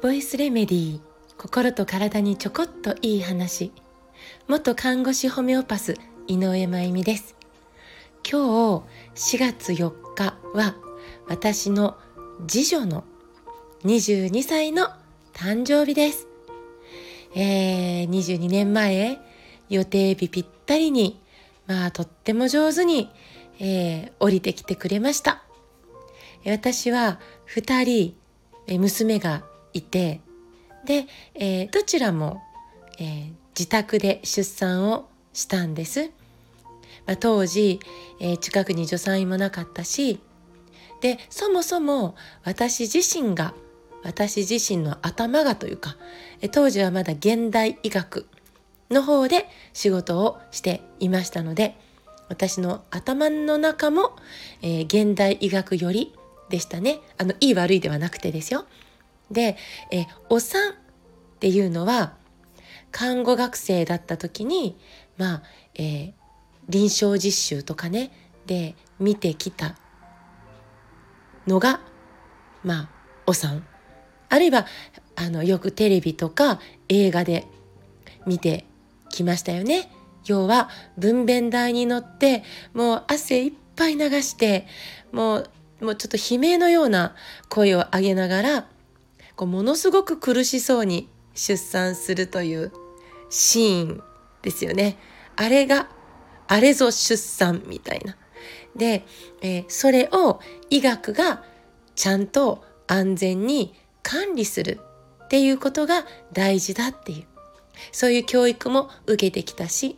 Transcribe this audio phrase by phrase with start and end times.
[0.00, 1.00] ボイスレメディー
[1.36, 3.72] 心と体にちょこっといい話
[4.46, 5.96] 元看護師ホメオパス
[6.28, 7.34] 井上真由美です
[8.30, 8.84] 今
[9.14, 10.76] 日4月4日は
[11.26, 11.98] 私の
[12.46, 13.02] 次女の
[13.84, 14.90] 22歳の
[15.32, 16.28] 誕生日です。
[17.34, 19.18] えー、22年前、
[19.68, 21.20] 予定日ぴったりに、
[21.66, 23.10] まあとっても上手に、
[23.60, 25.42] えー、降りてきてくれました。
[26.46, 27.20] 私は
[27.54, 30.20] 2人、娘がいて、
[30.84, 32.42] で、えー、どちらも、
[32.98, 36.10] えー、自宅で出産をしたんです。
[37.06, 37.80] まあ、当時、
[38.20, 40.20] え、近くに助産院もなかったし
[41.00, 43.54] でそもそも私自身が
[44.02, 45.96] 私自身の頭がというか
[46.52, 48.26] 当時はまだ現代医学
[48.90, 51.76] の方で仕事をしていましたので
[52.28, 54.16] 私の頭の中も、
[54.62, 56.14] えー、現代医学より
[56.48, 58.66] でしたねあのいい悪いではなくてですよ。
[59.30, 59.56] で、
[59.90, 60.74] えー、お産っ
[61.40, 62.14] ていうのは
[62.92, 64.76] 看護学生だった時に
[65.16, 65.42] まあ、
[65.74, 66.12] えー、
[66.68, 68.10] 臨床実習とかね
[68.46, 69.76] で見てきた
[71.46, 71.80] のが
[72.62, 72.88] まあ
[73.26, 73.66] お産
[74.28, 74.66] あるいは
[75.16, 77.46] あのよくテレビとか映画で
[78.26, 78.66] 見て
[79.10, 79.90] きましたよね。
[80.26, 84.66] 要は分娩台に乗ってもう汗いっぱい流して
[85.12, 87.14] もうもうちょっと悲鳴のような
[87.48, 88.66] 声を上げながら
[89.36, 92.72] こうものすごく苦しそうに出産するという
[93.28, 94.02] シーン
[94.42, 94.96] ですよね。
[95.36, 95.88] あれが
[96.46, 98.16] あれぞ出産みたいな。
[98.76, 99.04] で、
[99.42, 101.42] えー、それを医学が
[101.94, 104.80] ちゃんと安全に管理する
[105.24, 107.24] っていうことが大事だっていう
[107.92, 109.96] そういう教育も受けてきたし、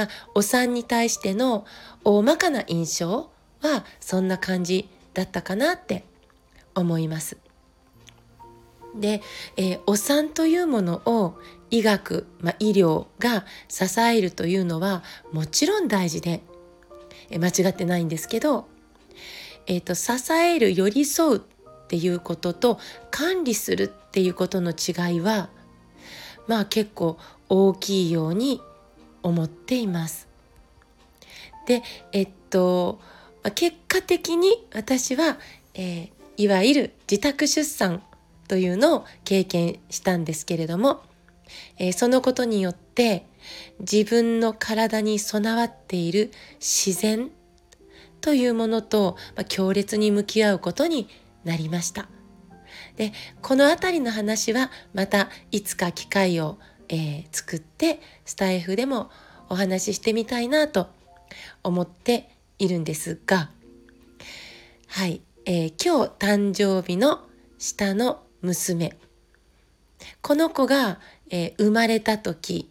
[0.00, 1.66] まあ、お産に対しての
[2.04, 3.28] 大まかな印象
[3.60, 6.04] はそんな感じだったかなって
[6.74, 7.36] 思います。
[8.94, 9.20] で、
[9.58, 11.38] えー、お産というものを
[11.70, 15.02] 医学、まあ、医療が支えるというのは
[15.32, 16.40] もちろん大事で、
[17.28, 18.68] えー、間違ってないんですけど、
[19.66, 21.40] えーと支える寄り添うっ
[21.88, 22.80] ていうことと
[23.10, 25.50] 管理するっていうことの違いは
[26.46, 27.18] まあ結構
[27.50, 28.62] 大きいように
[29.22, 30.28] 思っています。
[31.66, 31.82] で
[32.12, 33.00] えっと
[33.54, 35.38] 結果的に私は、
[35.74, 38.02] えー、いわゆる自宅出産
[38.48, 41.02] というのを経験したんですけれども、
[41.78, 43.26] えー、そのことによって
[43.78, 47.30] 自分の体に備わっている自然
[48.20, 51.08] というものと、まあ、強烈に向き合うことに
[51.44, 52.08] なりました。
[52.96, 56.58] でこの辺りの話はまたいつか機会を、
[56.90, 59.10] えー、作ってスタイフでも
[59.48, 60.88] お話ししてみたいなと
[61.62, 62.28] 思って
[62.58, 63.50] いるんですが。
[64.88, 67.20] はい、えー、今日誕生日の
[67.58, 68.98] 下の娘。
[70.20, 70.98] この子が、
[71.30, 72.68] えー、生まれた時。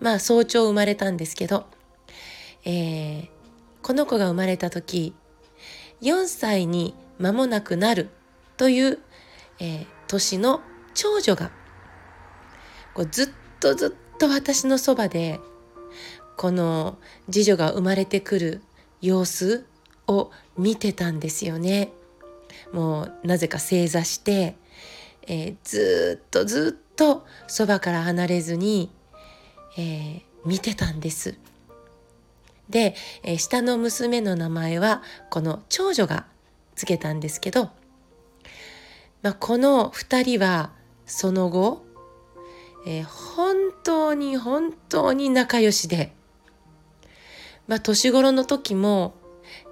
[0.00, 1.66] まあ早朝生まれたんですけど、
[2.64, 3.28] えー、
[3.82, 5.14] この子が生まれた時。
[6.02, 8.10] 4歳に間もなくなる
[8.56, 8.98] という、
[9.58, 10.60] えー、年の
[10.94, 11.50] 長女が
[12.94, 13.28] こうずっ
[13.60, 15.40] とずっと私のそばで
[16.36, 16.98] この
[17.30, 18.62] 次女が生まれてくる
[19.00, 19.66] 様子
[20.06, 21.92] を見てたんですよね。
[22.72, 24.56] もうなぜか正座して、
[25.26, 28.90] えー、ずっとずっとそばから離れずに、
[29.76, 31.36] えー、見てたんです。
[32.68, 36.26] で、えー、下の娘の名前はこの長女が
[36.74, 37.70] つけたんですけど、
[39.22, 40.72] まあ、この2人は
[41.06, 41.84] その後、
[42.86, 46.12] えー、本当に本当に仲良しで、
[47.66, 49.14] まあ、年頃の時も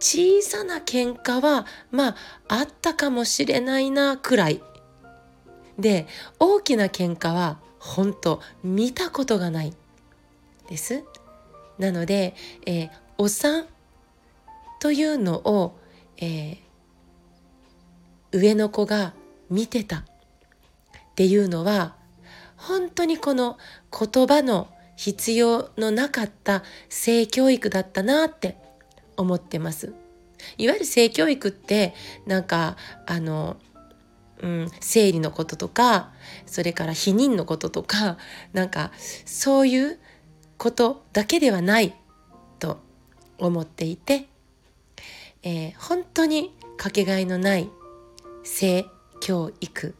[0.00, 2.16] 小さな喧嘩はまあ
[2.48, 4.62] あったかもしれないなくらい。
[5.78, 6.06] で
[6.38, 9.72] 大きな喧嘩は本当見たことがない。
[10.68, 11.04] です。
[11.78, 12.34] なので、
[12.66, 13.66] えー、お産
[14.80, 15.76] というのを、
[16.18, 16.56] えー、
[18.32, 19.12] 上の子が
[19.50, 20.04] 見てたっ
[21.14, 21.96] ていうのは
[22.56, 23.58] 本当にこの
[23.90, 28.56] 言葉の必要のなかった性教育だったなって
[29.16, 29.92] 思ってます。
[30.58, 31.94] いわゆる性教育って
[32.26, 33.56] なんかあの、
[34.42, 36.12] うん、生理のこととか
[36.46, 38.18] それから避妊のこととか
[38.52, 38.92] なんか
[39.24, 39.98] そういう
[40.58, 41.94] ことだけではない
[42.58, 42.80] と
[43.38, 44.26] 思っていて、
[45.42, 47.70] えー、本当にかけがえのない
[48.42, 48.86] 性
[49.20, 49.94] 教育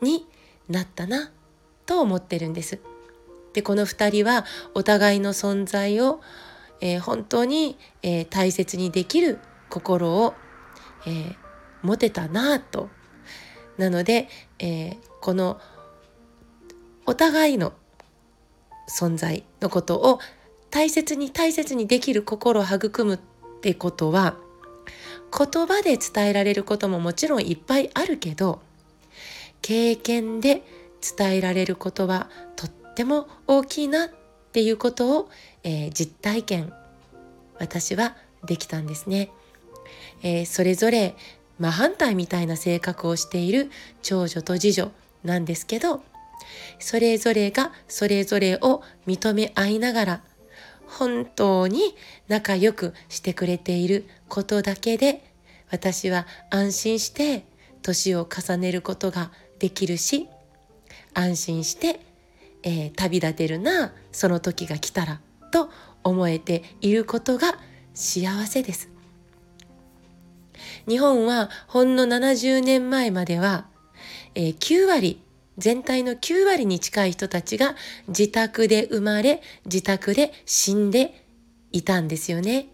[0.00, 0.26] に
[0.68, 1.32] なったな
[1.92, 2.78] と思ってるんです。
[3.52, 6.22] でこの2人はお互いの存在を、
[6.80, 10.32] えー、本当に、えー、大切にできる心を、
[11.06, 11.36] えー、
[11.82, 12.88] 持てたなぁと。
[13.76, 14.28] なので、
[14.58, 15.60] え、この
[17.04, 17.74] お互いの
[18.88, 20.18] 存在のことを
[20.70, 23.18] 大切に大切にできる心を育むっ
[23.60, 24.36] てことは
[25.36, 28.60] 言葉で伝えられることももちろんいっぱいあるけど
[29.62, 30.62] 経験で
[31.16, 34.08] 伝えられることはとっても大きいなっ
[34.52, 35.28] ていうことを、
[35.64, 36.72] えー、実体験
[37.58, 39.30] 私はできたんですね。
[40.22, 41.14] えー、それぞれ
[41.58, 43.70] 真反対みたいな性格をしている
[44.02, 44.90] 長女と次女
[45.24, 46.02] なんですけど
[46.78, 50.22] それぞれがそれぞれを認め合いながら
[50.86, 51.94] 本当に
[52.28, 55.24] 仲良くしてくれていることだけで
[55.70, 57.44] 私は安心して
[57.82, 60.28] 年を重ねることができるし
[61.14, 62.00] 安心して、
[62.62, 65.20] えー、旅立てるなその時が来たら
[65.50, 65.70] と
[66.04, 67.54] 思えていることが
[67.94, 68.90] 幸せです。
[70.88, 73.66] 日本はほんの70年前までは、
[74.34, 75.20] えー、9割
[75.58, 77.76] 全体の9割に近い人たちが
[78.08, 81.24] 自宅で生まれ自宅で死んで
[81.72, 82.68] いたんですよね。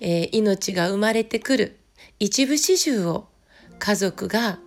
[0.00, 1.78] えー、命が生まれてくる
[2.20, 3.26] 一部始終を
[3.78, 4.58] 家族が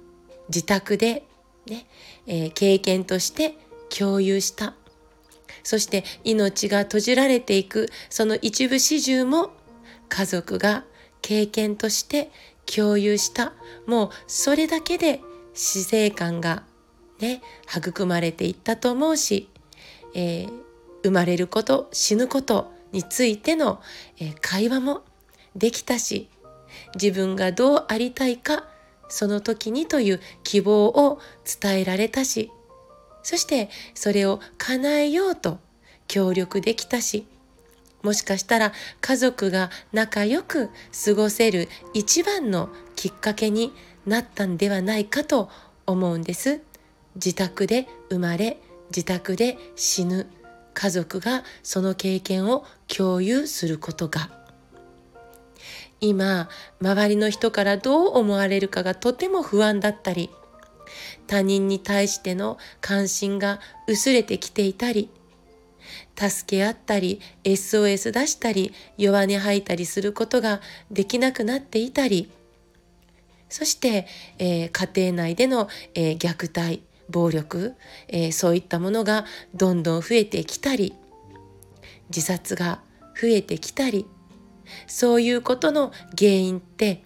[0.50, 1.24] 自宅で
[1.68, 1.86] ね、
[2.28, 3.56] えー、経験として
[3.90, 4.74] 共有した。
[5.64, 9.52] そして命が閉じられていくその一部始終も
[10.10, 10.86] 家族が
[11.22, 12.32] 経験として
[12.66, 13.54] 共有した。
[13.86, 15.22] もうそれだけで
[15.54, 16.64] 死生観が
[17.22, 19.48] ね、育まれていったと思うし、
[20.16, 20.50] えー、
[21.04, 23.80] 生まれること死ぬことについての、
[24.20, 25.04] えー、会話も
[25.56, 26.30] できたし
[26.96, 28.66] 自分がどうありたいか
[29.12, 31.20] その時にという希望を
[31.62, 32.52] 伝えられたし
[33.24, 35.60] そしてそれを叶えようと
[36.08, 37.26] 協力できたし
[38.02, 40.70] もしかしたら家族が仲良く
[41.06, 43.74] 過ごせる一番のきっかけに
[44.06, 45.50] なったんではないかと
[45.86, 46.62] 思うんです。
[47.16, 48.58] 自宅で生まれ
[48.90, 50.28] 自宅で死ぬ
[50.74, 54.41] 家族がその経験を共有することが
[56.02, 56.50] 今
[56.82, 60.32] 周りの人からどう思われるかがとても不安だったり
[61.28, 65.10] 他人に対しての関心が薄れてきていたり
[66.16, 70.60] 助け合ったり SOS 出したり弱音吐いたりすることが
[70.92, 72.32] できなくなっていたり
[73.50, 74.08] そして、
[74.40, 77.76] えー、家庭内での、えー、虐待暴力、
[78.08, 80.96] えー、そういったものがどんどん増えてきたり
[82.10, 82.82] 自殺が
[83.20, 84.08] 増えてきたり
[84.88, 87.04] そういうことの原因って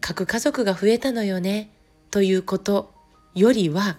[0.00, 1.70] 核家族が増えたのよね
[2.10, 2.92] ということ
[3.34, 3.98] よりは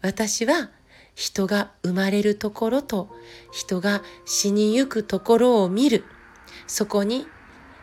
[0.00, 0.70] 私は
[1.14, 3.08] 人が生まれるところと
[3.52, 6.04] 人が死にゆくところを見る
[6.66, 7.26] そこに、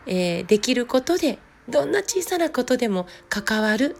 [0.07, 1.37] えー、できることで
[1.69, 3.95] どんな小さなことでも関わる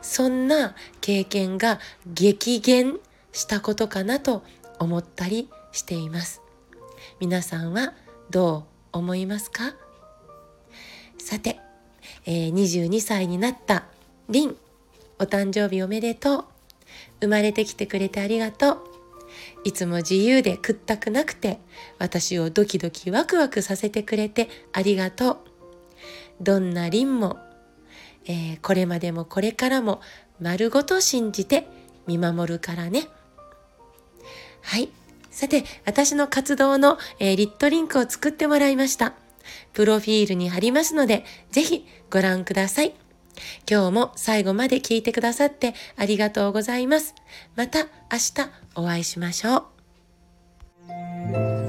[0.00, 2.98] そんな経験が激減
[3.32, 4.44] したことかなと
[4.78, 6.40] 思ったりしています。
[7.20, 7.92] 皆さんは
[8.30, 9.74] どう思いますか？
[11.18, 11.58] さて、
[12.26, 13.84] えー、22歳になった
[14.28, 14.56] リン
[15.18, 16.44] お誕生日おめでとう
[17.20, 18.78] 生まれてきてくれてありがとう
[19.64, 21.58] いつも自由で屈託なくて
[21.98, 25.38] 私をドキドキワクワクさせてくれてありがとう
[26.40, 27.38] どんなリンも
[28.26, 30.00] えー、これまでもこれからも
[30.40, 31.66] 丸ごと信じて
[32.06, 33.06] 見守るからね。
[34.62, 34.88] はい。
[35.34, 39.14] さて、私の活動の、えー、リットリンクを作ってもらいました。
[39.72, 42.94] プロフィールに貼りますので、ぜひご覧ください。
[43.68, 47.16] 今日も最後まで聞いてくださってありがとうございます。
[47.56, 49.66] また明日お会いしましょ
[51.58, 51.63] う。